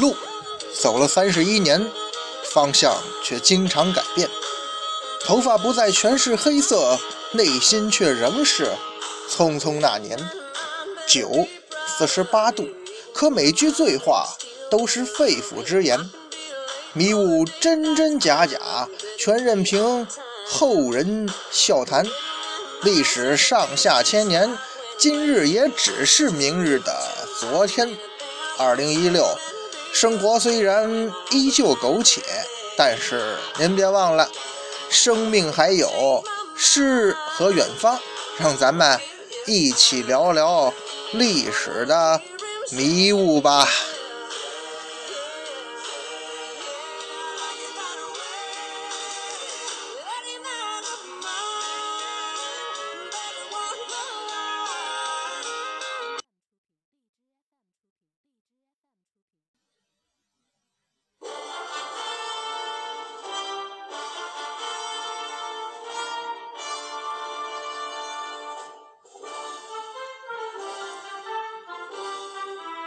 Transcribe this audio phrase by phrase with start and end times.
[0.00, 0.14] 路
[0.80, 1.84] 走了三十一年，
[2.52, 2.94] 方向
[3.24, 4.28] 却经常改变。
[5.24, 6.98] 头发不再全是黑色，
[7.32, 8.70] 内心却仍是
[9.30, 10.18] 匆匆那年。
[11.08, 11.48] 酒
[11.86, 12.68] 四十八度，
[13.12, 14.26] 可每句醉话
[14.70, 15.98] 都是肺腑之言。
[16.94, 18.58] 迷雾真真假假，
[19.18, 20.06] 全任凭
[20.46, 22.04] 后人笑谈。
[22.82, 24.56] 历史上下千年，
[24.98, 26.94] 今日也只是明日的
[27.38, 27.88] 昨天。
[28.56, 29.26] 二零一六。
[29.92, 32.20] 生活虽然依旧苟且，
[32.76, 34.28] 但是您别忘了，
[34.90, 36.22] 生命还有
[36.56, 37.98] 诗和远方。
[38.38, 38.98] 让咱们
[39.46, 40.72] 一起聊聊
[41.12, 42.20] 历史的
[42.70, 43.66] 迷雾吧。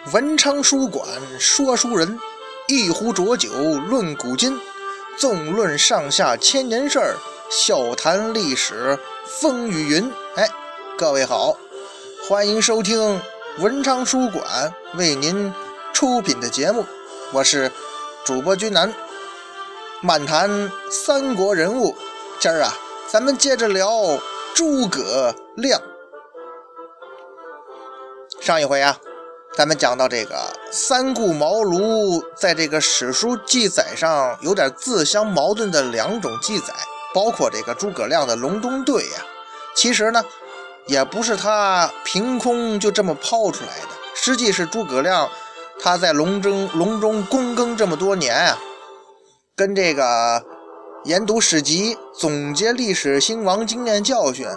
[0.07, 1.07] 文昌书馆
[1.39, 2.19] 说书人，
[2.67, 3.49] 一壶浊酒
[3.87, 4.59] 论古今，
[5.15, 7.15] 纵论上下千年事儿，
[7.51, 10.11] 笑谈历史风雨云。
[10.35, 10.49] 哎，
[10.97, 11.55] 各位好，
[12.27, 13.21] 欢迎收听
[13.59, 15.53] 文昌书馆为您
[15.93, 16.83] 出品的节目，
[17.31, 17.71] 我是
[18.25, 18.91] 主播君南，
[20.01, 21.95] 漫谈三国人物。
[22.39, 22.73] 今儿啊，
[23.07, 24.19] 咱们接着聊
[24.55, 25.79] 诸葛亮。
[28.39, 28.97] 上一回啊。
[29.53, 36.73] 咱们讲到这个三顾茅庐，在这个史书记载上有点自相矛盾的两种记载，
[37.13, 39.25] 包括这个诸葛亮的隆中对呀，
[39.75, 40.23] 其实呢，
[40.87, 45.29] 也不是他凭空就这么抛出来的，实际是诸葛亮
[45.81, 48.57] 他在隆中隆中躬耕这么多年啊，
[49.57, 50.41] 跟这个
[51.03, 54.47] 研读史籍、总结历史兴亡经验教训，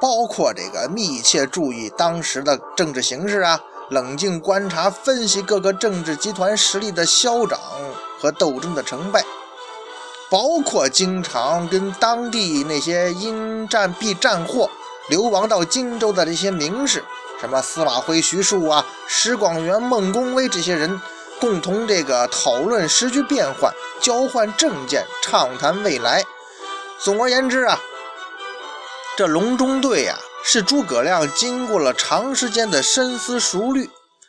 [0.00, 3.60] 包括这个密切注意当时的政治形势啊。
[3.92, 7.60] 冷静观察、分析各个政治集团实力的消长
[8.18, 9.22] 和斗争的成败，
[10.30, 14.70] 包括经常跟当地那些因战必战祸
[15.10, 17.04] 流亡到荆州的这些名士，
[17.38, 20.98] 什么司马徽、徐庶啊、石广元、孟公威这些人，
[21.38, 23.70] 共同这个讨论时局变幻，
[24.00, 26.24] 交换政见，畅谈未来。
[26.98, 27.78] 总而言之啊，
[29.18, 30.16] 这隆中对呀。
[30.44, 33.88] 是诸葛亮经过了长时间的深思熟虑，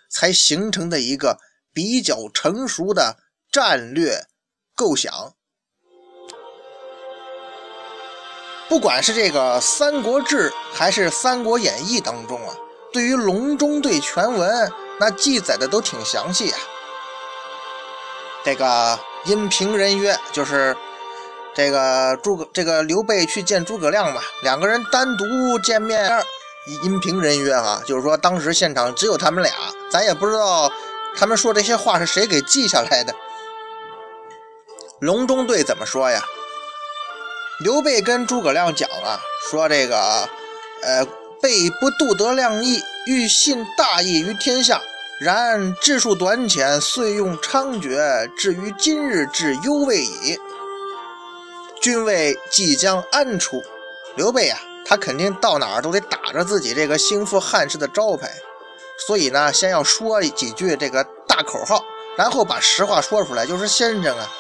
[0.09, 1.38] 才形成的一个
[1.74, 3.18] 比较成熟的
[3.51, 4.25] 战略
[4.75, 5.34] 构想。
[8.69, 12.56] 不管是这个《三国志》还是《三国演义》当中啊，
[12.91, 16.59] 对于隆中对全文那记载的都挺详细啊。
[18.45, 20.75] 这个因平人曰，就是。
[21.56, 26.12] 这个诸葛，这个刘备去见诸葛亮嘛，两个人单独见面，
[26.84, 29.52] 阴平人约啊，就是说当时现场只有他们俩，
[29.92, 30.72] 咱也不知道
[31.16, 33.13] 他们说这些话是谁给记下来的。
[35.00, 36.24] 隆中对怎么说呀？
[37.59, 39.19] 刘备跟诸葛亮讲啊，
[39.50, 40.28] 说这个，
[40.81, 41.06] 呃，
[41.40, 44.81] 备不度得亮义，欲信大义于天下，
[45.22, 50.40] 然智术短浅，遂用猖獗，至于今日，之忧未已。
[51.83, 53.61] 军位即将安处，
[54.16, 58.31] 刘备呀，他肯定到哪儿都得打着自己这个兴复汉室的招牌，
[59.05, 61.83] 所以呢，先要说几句这个大口号，
[62.17, 64.31] 然后把实话说出来，就是先生啊，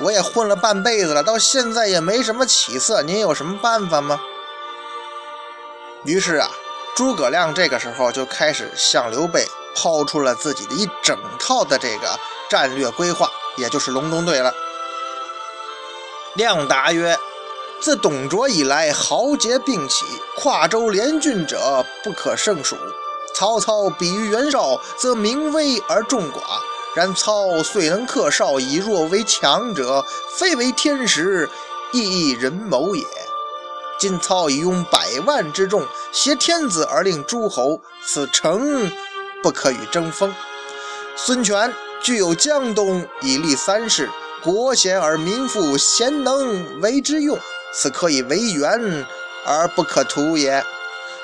[0.00, 4.20] 我也混了半辈子了，到现在也没什么起色，您有什么办法吗？
[6.04, 6.50] 于是啊，
[6.96, 9.46] 诸葛亮这个时候就开始向刘备
[9.76, 12.18] 抛出了自己的一整套的这个
[12.50, 14.52] 战略规划，也就是隆中对了。
[16.34, 17.16] 亮答曰
[17.80, 20.04] ：“自董卓以来，豪杰并起，
[20.36, 22.76] 跨州联郡者不可胜数。
[23.34, 26.40] 曹操比于袁绍，则名威而众寡。
[26.96, 30.04] 然操虽能克绍，以弱为强者，
[30.36, 31.48] 非为天时，
[31.92, 33.04] 亦人谋也。
[33.96, 38.90] 今操已用百万之众，挟天子而令诸侯，此诚
[39.40, 40.34] 不可与争锋。
[41.14, 41.72] 孙权
[42.02, 44.10] 具有江东，以立三世。”
[44.44, 47.38] 国贤而民富，贤能为之用，
[47.72, 48.68] 此可以为援
[49.46, 50.62] 而不可图也。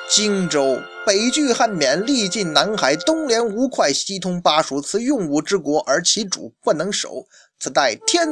[0.09, 7.27] 荆州北据汉沔，历尽南海，东连吴会，西通巴蜀，此用武之国，而其主不能守，
[7.59, 8.27] 此待天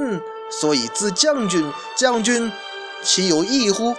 [0.51, 1.71] 所以资将军。
[1.95, 2.51] 将军
[3.05, 3.95] 岂有异乎？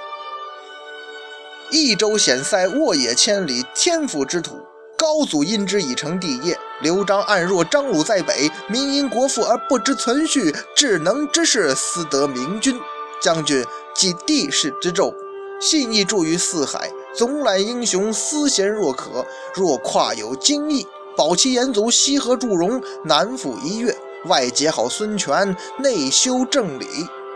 [1.70, 4.58] 益州险塞，沃野千里，天府之土。
[5.00, 12.78] 高祖因之以成帝业，刘璋暗弱，张鲁在北，民因国富而不知存续，智能之士思得明君。
[13.22, 13.66] 将军
[13.96, 15.14] 即帝室之胄，
[15.62, 19.26] 细腻著于四海，总揽英雄，思贤若渴。
[19.56, 20.86] 若跨有荆益，
[21.16, 26.86] 保其延祖，西河祝融，南抚夷越，外结好孙权，内修正理。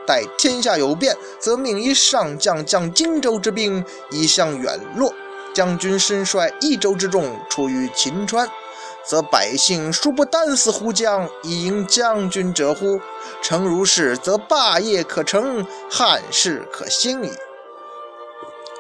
[0.06, 5.14] 待天下有变，则命一上将将荆州之兵，以向远洛。
[5.54, 8.50] 将军身率益州之众出于秦川，
[9.06, 13.00] 则百姓殊不单死乎将以迎将军者乎？
[13.42, 17.32] 诚如是，则霸业可成，汉室可兴矣。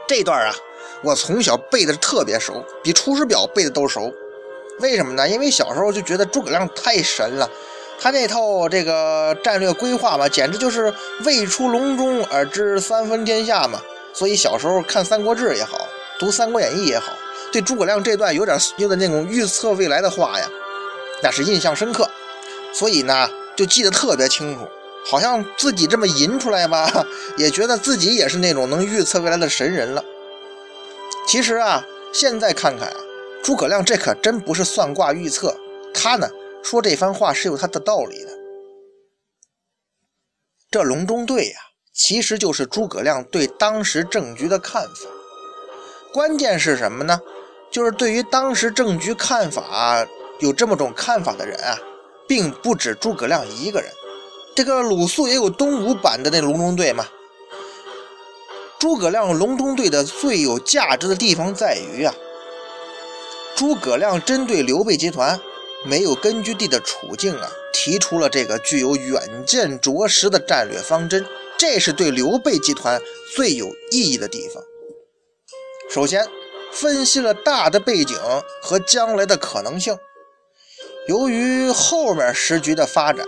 [0.07, 0.55] 这段啊，
[1.03, 4.13] 我从小背的特别熟，比《出师表》背的都熟。
[4.79, 5.27] 为什么呢？
[5.29, 7.49] 因为小时候就觉得诸葛亮太神了，
[7.99, 10.93] 他那套这个战略规划嘛，简直就是
[11.25, 13.79] 未出笼中而知三分天下嘛。
[14.13, 15.82] 所以小时候看《三国志》也好。
[16.23, 17.11] 读《三国演义》也好，
[17.51, 20.49] 对诸葛亮这段有点有点那种预测未来的话呀，
[21.21, 22.09] 那是印象深刻，
[22.73, 24.65] 所以呢就记得特别清楚，
[25.05, 27.05] 好像自己这么吟出来吧，
[27.35, 30.01] 也觉得自己也是那种能预测未来的神人了。
[31.27, 32.95] 其实啊，现在看看啊，
[33.43, 35.53] 诸葛亮这可真不是算卦预测，
[35.93, 36.29] 他呢
[36.63, 38.29] 说这番话是有他的道理的。
[40.71, 41.59] 这隆中对呀，
[41.93, 45.09] 其实就是诸葛亮对当时政局的看法。
[46.13, 47.19] 关键是什么呢？
[47.71, 50.06] 就是对于当时政局看法
[50.38, 51.75] 有这么种看法的人啊，
[52.27, 53.89] 并不止诸葛亮一个人。
[54.56, 57.07] 这个鲁肃也有东吴版的那隆中对嘛。
[58.80, 62.13] 诸葛亮隆中对的最有价值的地方在于啊，
[63.56, 65.39] 诸葛亮针对刘备集团
[65.83, 71.25] 没有根据地的处境啊，提出了这个具有远见卓识的战略方针，
[71.57, 73.01] 这是对刘备集团
[73.36, 74.63] 最有意义的地方。
[75.94, 76.28] 首先，
[76.72, 78.18] 分析了大的背景
[78.63, 79.95] 和将来的可能性。
[81.07, 83.24] 由于后面时局的发展，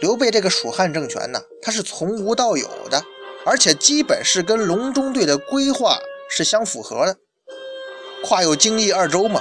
[0.00, 3.00] 刘备这个蜀汉政权呢，它是从无到有的，
[3.46, 7.16] 而且基本是跟隆中对的规划是相符合的，
[8.24, 9.40] 跨有荆益二州嘛。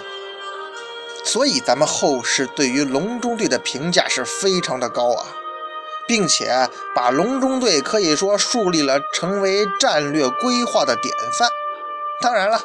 [1.25, 5.25] 所以咱们后世对于隆中对的评价是非常的高啊，
[6.07, 11.49] 并且把隆中对可以说树立了成为战略规划的典范。
[12.23, 12.57] 当然了，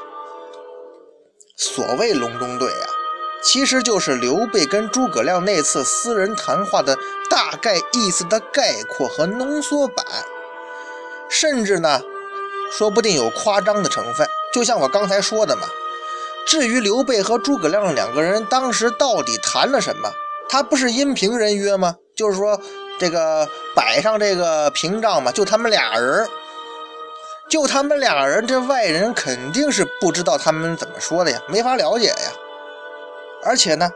[1.56, 2.86] 所谓隆中对啊，
[3.42, 6.96] 其实就是刘备跟诸葛亮那次私人谈话的
[7.28, 10.06] 大概意思的概括和浓缩版，
[11.28, 12.00] 甚至呢，
[12.70, 14.28] 说不定有夸张的成分。
[14.54, 15.62] 就像我刚才说的嘛，
[16.46, 20.08] 至于刘备和诸葛亮两个人当时到底谈了什么，
[20.48, 21.96] 他不是阴平人约吗？
[22.14, 22.60] 就是说
[23.00, 26.28] 这个摆上这个屏障嘛，就他们俩人。
[27.48, 32.32] 就他们俩人，这外人肯定是不知道他们怎么说的呀，没法了解呀。
[33.42, 33.88] 而且呢，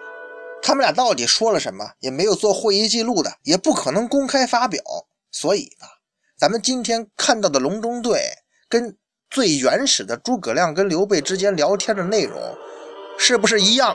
[0.62, 4.80] 他们俩到底说了什么，也没有做会议记录的，也不可能公开发表。
[5.30, 5.86] 所以呢，
[6.38, 8.22] 咱们今天看到的隆中对，
[8.70, 8.96] 跟
[9.28, 12.40] 最原始的诸葛亮跟刘备之间聊天的内容，
[13.18, 13.94] 是不是一样？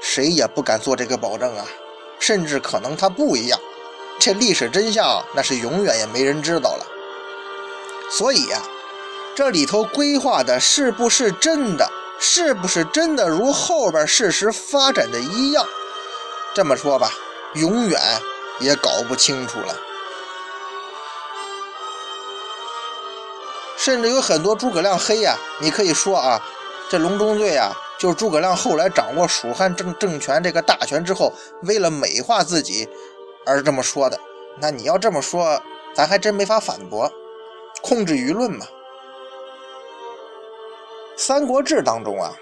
[0.00, 1.66] 谁也不敢做这个保证啊。
[2.20, 3.58] 甚至可能他不一样。
[4.20, 6.86] 这历史真相，那是永远也没人知道了。
[8.08, 8.62] 所以呀。
[9.34, 11.88] 这里头规划的是不是真的？
[12.18, 15.66] 是不是真的如后边事实发展的一样？
[16.54, 17.10] 这么说吧，
[17.54, 18.00] 永远
[18.60, 19.74] 也搞不清楚了。
[23.76, 26.40] 甚至有很多诸葛亮黑呀，你可以说啊，
[26.88, 32.88] 这隆中对啊，就是诸葛亮后来掌握蜀汉政政权这个大权之后，为了美化自己
[33.44, 34.20] 而这么说的。
[34.60, 35.60] 那你要这么说，
[35.92, 37.10] 咱还真没法反驳，
[37.82, 38.64] 控制舆论嘛。
[41.24, 42.34] 《三国志》当中啊，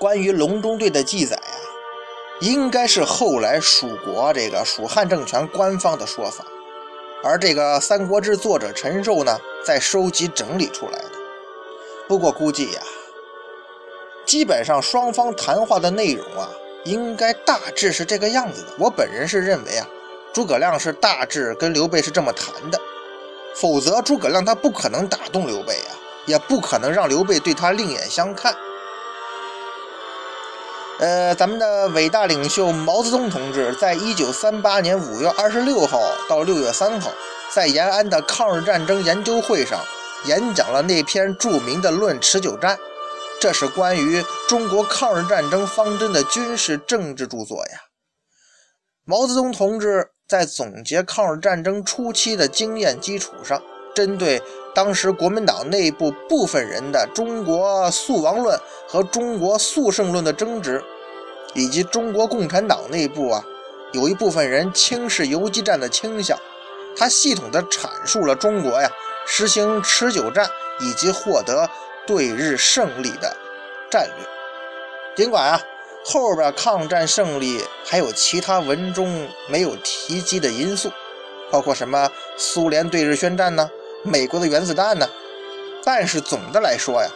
[0.00, 1.54] 关于隆中对的记载啊，
[2.40, 6.44] 应该是后来蜀国这个蜀汉政权官方的说法，
[7.22, 11.12] 而这个《三国志》作者陈寿呢，在收集整理出来的。
[12.08, 12.82] 不过估计呀，
[14.24, 16.50] 基本上双方谈话的内容啊，
[16.82, 18.70] 应该大致是这个样子的。
[18.76, 19.86] 我本人是认为啊，
[20.32, 22.80] 诸葛亮是大致跟刘备是这么谈的，
[23.54, 25.94] 否则诸葛亮他不可能打动刘备啊。
[26.26, 28.54] 也不可能让刘备对他另眼相看。
[30.98, 37.10] 呃，咱们的伟大领袖毛泽东同志，在一九三八年五月二十六号到六月三号，
[37.52, 39.78] 在延安的抗日战争研究会上
[40.24, 42.76] 演讲了那篇著名的《论持久战》，
[43.40, 47.78] 这是关于中国抗日战争方针的军事政治著作呀。
[49.04, 53.62] 毛泽东同志在总结抗日战争初期的经验基础上。
[53.94, 54.42] 针对
[54.76, 60.84] 当时国民党内部部分人的中国速亡论和中国速胜论的争执，
[61.54, 63.42] 以及中国共产党内部啊
[63.94, 66.38] 有一部分人轻视游击战的倾向，
[66.94, 68.90] 他系统的阐述了中国呀
[69.26, 70.46] 实行持久战
[70.80, 71.66] 以及获得
[72.06, 73.34] 对日胜利的
[73.90, 74.26] 战略。
[75.16, 75.58] 尽管啊。
[76.08, 80.92] 后边抗战胜利还有其他文中没有提及的因素，
[81.50, 83.68] 包括什么苏联对日宣战呢？
[84.06, 85.08] 美国的原子弹呢？
[85.84, 87.08] 但是总的来说呀，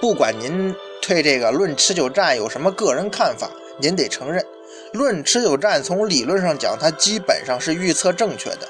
[0.00, 4.44] 不管您对这个论持久战有什么个人看法，您得承认，
[4.92, 8.68] 论持久战从理论上讲，它基本上是预测正确的，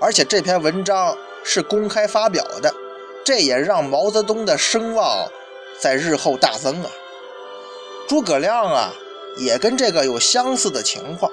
[0.00, 2.72] 而且这篇文章是公开发表的，
[3.24, 5.28] 这也让毛泽东的声望
[5.78, 6.90] 在日后大增啊。
[8.08, 8.92] 诸葛亮啊，
[9.36, 11.30] 也跟这个有相似的情况。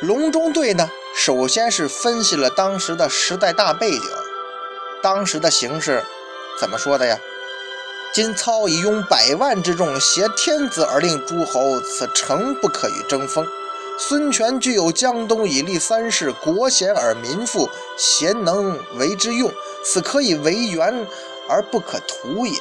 [0.00, 4.02] 隆中对呢，首先是分析了当时的时代大背景，
[5.02, 6.04] 当时的形势
[6.58, 7.18] 怎么说的呀？
[8.12, 13.46] 今操以拥百万之众，挟天子而令诸侯，此诚不可与争锋。
[13.98, 19.52] 孙权具有江东以立三世，国贤而民富，贤能为之用，
[19.84, 21.06] 此可以为援
[21.48, 22.58] 而不可图也。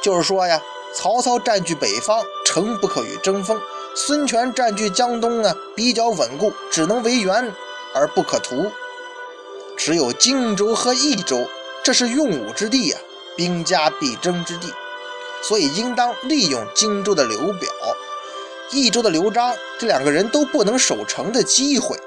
[0.00, 0.62] 就是说呀，
[0.94, 3.58] 曹操占据北方，诚不可与争锋；
[3.94, 7.52] 孙权占据江东呢，比较稳固，只能为援
[7.94, 8.70] 而不可图。
[9.76, 11.46] 只有荆州和益州，
[11.82, 12.98] 这是用武之地呀，
[13.36, 14.72] 兵家必争之地，
[15.42, 17.70] 所以应当利用荆州的刘表、
[18.70, 21.98] 益州的刘璋这两个人都不能守城的机会，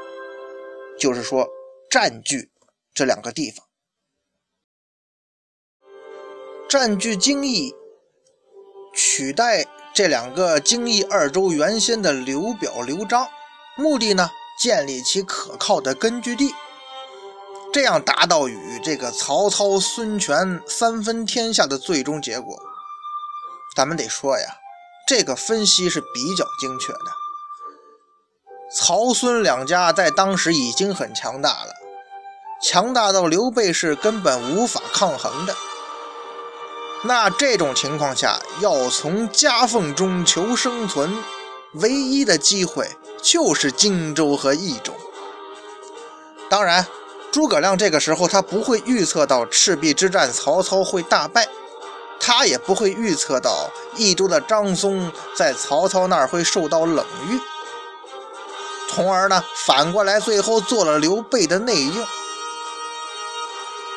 [0.97, 1.47] 就是说
[1.89, 2.49] 占据
[2.93, 3.65] 这两个地方，
[6.67, 7.75] 占据荆益。
[8.95, 13.27] 取代这两个荆益二州原先的刘表、刘璋，
[13.75, 16.55] 目的呢，建立起可靠的根据地，
[17.71, 22.59] 这样达到与这个曹操、孙权三分天下的最终结果。
[23.75, 24.57] 咱们得说呀，
[25.07, 26.99] 这个分析是比较精确的。
[28.75, 31.73] 曹孙两家在当时已经很强大了，
[32.63, 35.55] 强大到刘备是根本无法抗衡的。
[37.05, 41.13] 那这种情况下，要从夹缝中求生存，
[41.73, 42.89] 唯一的机会
[43.21, 44.93] 就是荆州和益州。
[46.49, 46.87] 当然，
[47.29, 51.45] 诸葛亮这个时候他不会预测到赤壁之战曹操会大败，
[52.21, 57.37] 他也不会预测到益州的张松在曹操那儿会受到冷遇，
[58.87, 62.07] 从而呢，反过来最后做了刘备的内应。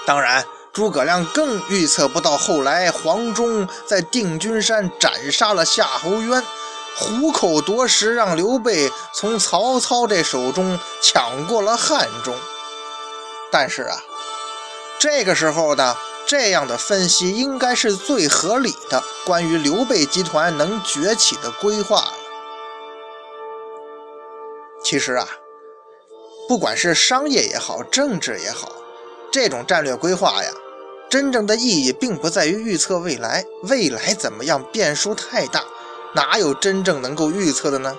[0.04, 0.44] 当然。
[0.76, 6.44] 诸葛亮更预测不到，后来黄忠在定军山斩杀了夏侯渊，
[6.94, 12.34] 虎口夺食，让刘备从曹操这手中抢过了汉中。
[13.50, 13.96] 但是啊，
[14.98, 22.12] 这个时候呢，这样的分析应该是最合理的，关于刘备集团能崛起的规划了。
[24.84, 25.26] 其实啊，
[26.46, 28.70] 不管是商业也好，政治也好，
[29.32, 30.50] 这种战略规划呀。
[31.08, 35.64] 真正的意义并不在于预测未来，未来怎么样变数太大，
[36.14, 37.96] 哪有真正能够预测的呢？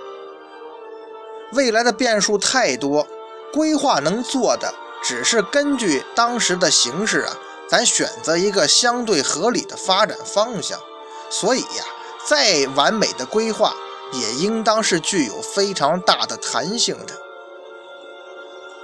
[1.54, 3.08] 未来的变数太多，
[3.54, 7.38] 规划能做的只是根据当时的形势啊，
[7.70, 10.78] 咱选择一个相对合理的发展方向。
[11.30, 11.86] 所以呀，
[12.28, 13.74] 再完美的规划
[14.12, 17.14] 也应当是具有非常大的弹性的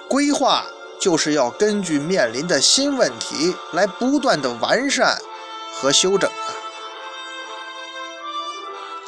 [0.07, 0.65] 规划。
[1.03, 5.17] 就是要根据面临的新问题来不断的完善
[5.73, 6.47] 和修整啊。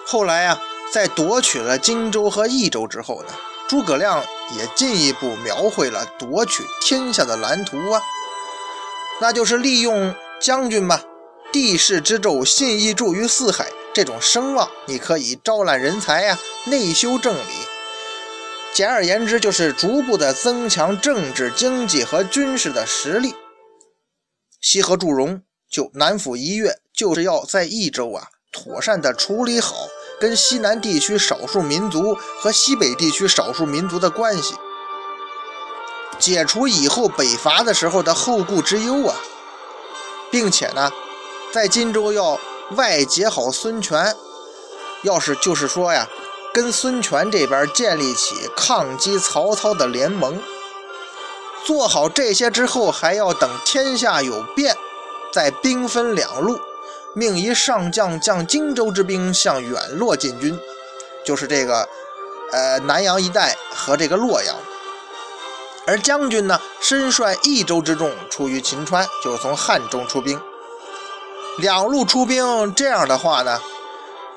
[0.06, 0.62] 后来啊，
[0.92, 3.30] 在夺取了荆州和益州之后呢，
[3.70, 4.22] 诸葛亮
[4.58, 8.02] 也进一步描绘了夺取天下的蓝图啊，
[9.22, 11.02] 那就是利用将军吧，
[11.54, 17.75] 地势之胄，信义著于四海这种声望，你可以招揽人才呀，内修政理。
[18.76, 23.34] 简而言之，就是逐步的增强政治、经济和军事的实力。
[24.60, 25.42] 西河祝融
[25.72, 29.88] 就南府一越，就是要在益州啊，妥善的处理好
[30.20, 34.56] 跟西南地区少数民族和西北地区少数民族的关系，
[36.20, 39.16] 解除以后北伐的时候的后顾之忧啊，
[40.30, 40.92] 并且呢，
[41.54, 42.38] 在荆州要
[42.72, 44.14] 外结好孙权，
[45.04, 46.10] 要是就是说呀。
[46.56, 50.42] 跟孙权这边建立起抗击曹操的联盟，
[51.66, 54.74] 做好这些之后，还要等天下有变，
[55.34, 56.58] 再兵分两路，
[57.14, 60.58] 命一上将将荆州之兵向远洛进军，
[61.26, 61.90] 就是这个，
[62.54, 64.56] 呃，南阳一带和这个洛阳。
[65.86, 70.40] 而将军呢，身率益州之众出于秦川，就是从汉中出兵。
[71.58, 73.60] 两路出兵，这样的话呢，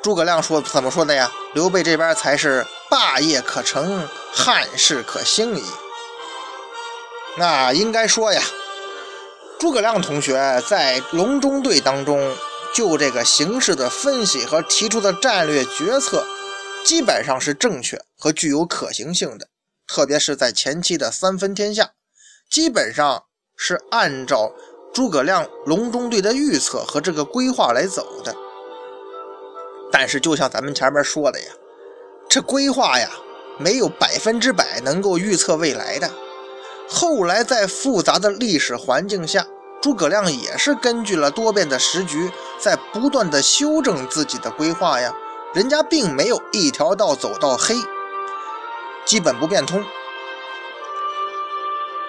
[0.09, 1.31] 诸葛亮说怎么说的呀？
[1.53, 5.63] 刘备这边才是霸业可成，汉室可兴矣。
[7.37, 8.43] 那应该说呀，
[9.61, 12.35] 诸葛亮同学在隆中对当中，
[12.75, 16.27] 就这个形势的分析和提出的战略决策，
[16.83, 19.49] 基本上是正确和具有可行性的。
[19.87, 21.91] 特别是在前期的三分天下，
[22.51, 23.25] 基本上
[23.55, 24.55] 是按照
[24.95, 28.35] 诸葛亮隆中对的预测和这个规划来走的。
[30.01, 31.47] 但是，就像咱们前面说的呀，
[32.29, 33.11] 这规划呀，
[33.59, 36.09] 没有百分之百能够预测未来的。
[36.89, 39.45] 后来在复杂的历史环境下，
[39.83, 45.13] 诸葛亮也是根据了多变的时局，在不断的修正自己的规划呀。
[45.53, 47.75] 人家并没有一条道走到黑。
[49.05, 49.85] 基本不变通。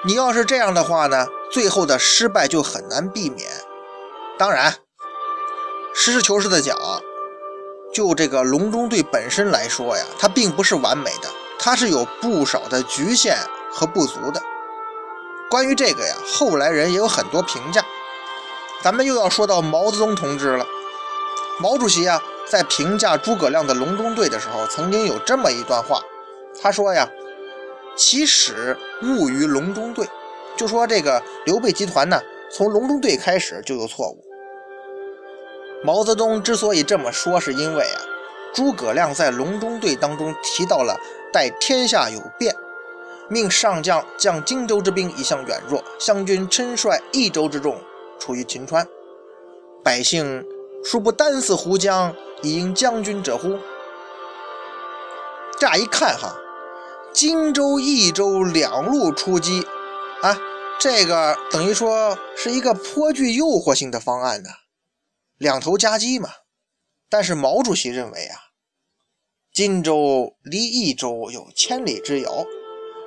[0.06, 3.50] 你要是这样的话呢，最后的失败就很难避免。
[4.38, 4.76] 当然，
[5.96, 6.78] 实事求是的讲，
[7.94, 13.38] 就这个隆中对本身来说呀，它并不是完美的，它是有不少的局限
[13.72, 14.42] 和不足的。
[15.50, 17.84] 关于这个呀，后来人也有很多评价。
[18.82, 20.66] 咱们又要说到毛泽东同志了。
[21.60, 26.00] 毛主席啊，在评价诸葛亮的隆中对的时候，曾经有这么一段话。
[26.62, 27.10] 他说呀
[27.98, 30.08] ：“其始误于隆中对，
[30.56, 34.24] 就说这个刘备集团呢，从隆中对开始就有错误。
[35.84, 38.02] 毛泽东之所以这么说，是因为啊，
[38.54, 40.98] 诸葛亮在隆中对当中提到了
[41.32, 42.56] 待天下有变，
[43.30, 47.80] 命上将将荆州之兵一向远弱，湘军称率益州之众
[48.20, 48.88] 处于秦川，
[49.84, 50.46] 百姓
[50.84, 53.58] 殊不单似胡将以应将军者乎？
[55.60, 56.36] 乍一看哈。”
[57.12, 59.66] 荆州、益州两路出击，
[60.22, 60.38] 啊，
[60.80, 64.50] 这个等于说是一个颇具诱惑性的方案呢，
[65.40, 66.30] 两头夹击嘛。
[67.10, 68.38] 但是毛主席认为啊，
[69.52, 72.46] 荆州离益州有千里之遥，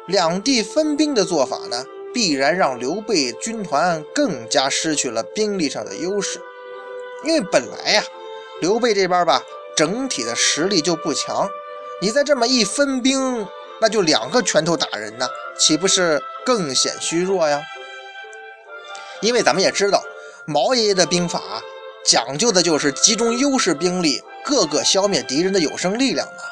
[0.09, 6.41] 两地分兵的做法呢，必然让刘备军团更加失去了兵力上的优势。
[7.25, 8.03] 因为本来呀，
[8.61, 9.41] 刘备这边吧，
[9.77, 11.49] 整体的实力就不强，
[12.01, 13.47] 你再这么一分兵。
[13.81, 17.61] 那就两个拳头打人呢，岂不是更显虚弱呀？
[19.21, 20.03] 因为咱们也知道，
[20.47, 21.63] 毛爷爷的兵法
[22.05, 26.43] 讲究的就是集中优势兵力，各个消灭敌人的有生力量嘛。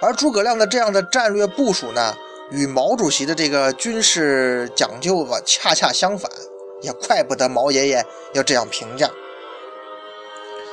[0.00, 2.14] 而诸葛亮的这样的战略部署呢，
[2.50, 6.30] 与毛主席的这个军事讲究吧，恰恰相反。
[6.82, 9.10] 也怪不得毛爷爷要这样评价。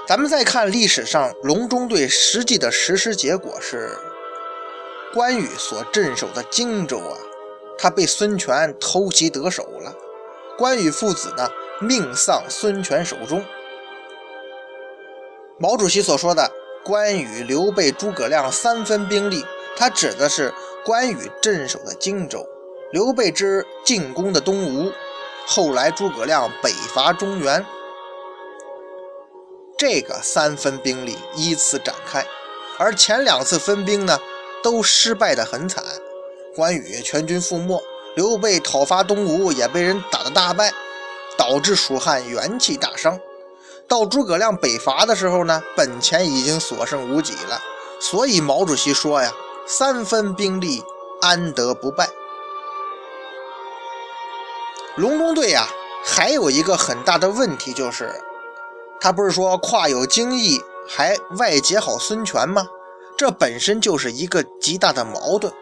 [0.06, 3.98] 咱们再看历史上隆中对实际的实施结果是。
[5.14, 7.18] 关羽所镇守的荆州啊，
[7.78, 9.96] 他被孙权偷袭得手了。
[10.58, 13.46] 关羽父子呢，命丧孙权手中。
[15.60, 16.52] 毛主席所说的
[16.84, 19.46] 关羽、刘备、诸葛亮三分兵力，
[19.78, 22.46] 他指的是关羽镇守的荆州，
[22.92, 24.92] 刘备之进攻的东吴，
[25.46, 27.66] 后来诸葛亮北伐中原。
[29.78, 32.26] 这个三分兵力依次展开，
[32.78, 34.20] 而前两次分兵呢？
[34.64, 35.84] 都失败得很惨，
[36.56, 37.84] 关羽全军覆没，
[38.16, 40.72] 刘备讨伐东吴也被人打得大败，
[41.38, 43.20] 导致蜀汉元气大伤。
[43.94, 47.62] 到诸葛亮北伐的时候呢，本钱已经所剩无几了。
[48.00, 49.32] 所以毛主席说呀
[49.68, 50.84] ：“三分兵力，
[51.22, 52.10] 安得不败？”
[54.98, 55.68] 隆中对呀，
[56.04, 58.12] 还有一个很大的问题就是，
[59.00, 62.66] 他不是说跨有荆益，还外结好孙权吗？
[63.16, 65.54] 这本身就是一个极大的矛盾。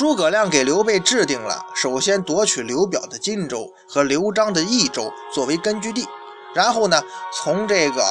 [0.00, 6.08] 诸葛亮给刘备制定了，首先夺取刘表的荆州和刘璋的益州作为根据地，
[6.54, 7.02] 然后呢，
[7.34, 8.02] 从这个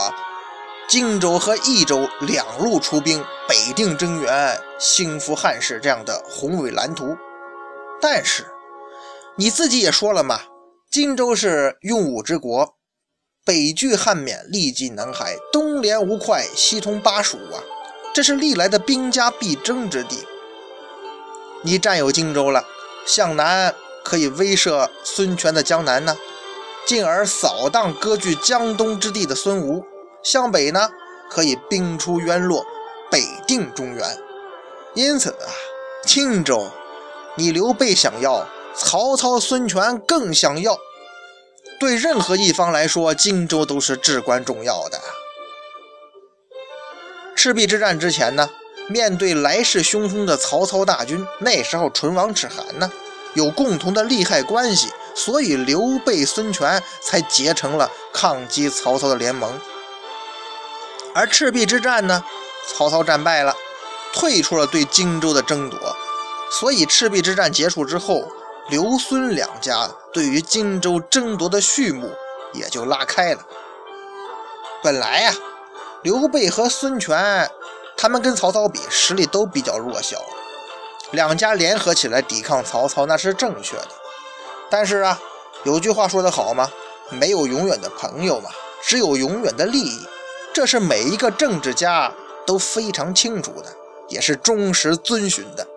[0.88, 7.17] 荆州和益州两路出兵，北定中原，兴复汉室这样的宏伟蓝图。
[7.99, 8.45] 但是
[9.36, 10.41] 你自己也说了嘛，
[10.91, 12.75] 荆州是用武之国。
[13.43, 17.58] 北拒汉沔，历尽南海，东连吴会，西通巴蜀啊！
[18.13, 20.23] 这是历来的兵家必争之地。
[21.62, 22.65] 你占有荆州了，
[23.06, 26.17] 向南可以威慑孙权的江南呢，
[26.86, 29.84] 进而扫荡割据江东之地的孙吴；
[30.24, 30.89] 向北呢，
[31.30, 32.65] 可以兵出渊洛，
[33.12, 34.17] 北定中原。
[34.95, 35.52] 因此啊，
[36.06, 36.72] 荆州，
[37.36, 40.78] 你刘备想要，曹操、孙权更想要。
[41.80, 45.00] 对任何一方来说，荆州都是至关重要的。
[47.36, 48.50] 赤壁之战之前呢，
[48.89, 52.91] 面对来势汹汹的曹操大军，那时候唇亡齿寒呢，
[53.36, 59.60] 有共同的利害关系，所以刘备、孙权才结成了抗击曹操的联盟。
[61.13, 62.23] 而赤壁之战呢，
[62.67, 63.56] 曹操战败了，
[64.12, 65.95] 退出了对荆州的争夺，
[66.52, 68.28] 所以赤壁之战结束之后，
[68.69, 72.12] 刘孙两家对于荆州争夺的序幕
[72.54, 73.45] 也就拉开了。
[74.82, 75.34] 本来呀，
[76.02, 77.47] 刘备和孙权。
[78.01, 80.21] 他们跟曹操比，实力都比较弱小，
[81.12, 83.89] 两家联合起来抵抗曹操那是正确的。
[84.69, 85.19] 但是啊，
[85.65, 86.69] 有句话说得好嘛，
[87.09, 90.07] 没有永远的朋友嘛，只有永远的利益。
[90.53, 92.13] 这是每一个政治家
[92.45, 93.65] 都非常清楚的，
[94.07, 95.67] 也是忠实遵循的。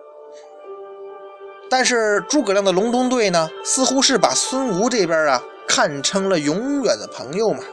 [1.69, 7.65] 但是诸葛亮的隆中对呢，似乎是把孙吴这边啊看成了永远的朋友嘛。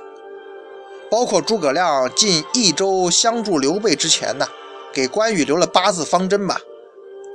[1.11, 4.47] 包括诸葛亮进益州相助刘备之前呢，
[4.93, 6.61] 给关羽留了八字方针吧：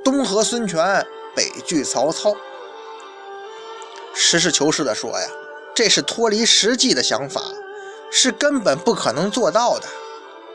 [0.02, 2.34] 东和孙权，北拒曹操。
[4.14, 5.28] 实事求是的说呀，
[5.74, 7.42] 这是脱离实际的想法，
[8.10, 9.86] 是根本不可能做到的。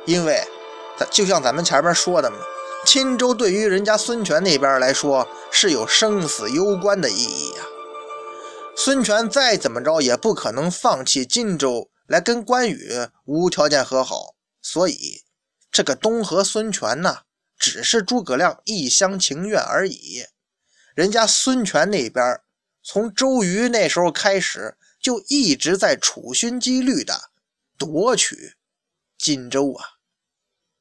[0.06, 0.44] 因为，
[1.12, 2.38] 就像咱们前面说的嘛，
[2.84, 7.64] 荆州对于人家孙权那边来说是有生死攸关的意义呀。
[8.76, 11.91] 孙权再怎么着也不可能放弃荆州。
[12.12, 12.92] 来跟关羽
[13.24, 15.24] 无条件和好，所以
[15.72, 17.20] 这个东和孙权呢，
[17.58, 20.26] 只是诸葛亮一厢情愿而已。
[20.94, 22.42] 人家孙权那边
[22.84, 27.32] 从周瑜那时候开始，就一直在处心积虑的
[27.78, 28.56] 夺取
[29.18, 30.01] 荆州啊。